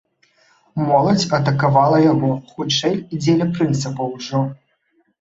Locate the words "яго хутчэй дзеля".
2.13-3.51